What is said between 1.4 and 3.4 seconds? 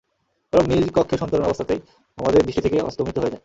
অবস্থাতেই আমাদের দৃষ্টি থেকে অস্তমিত হয়ে যায়।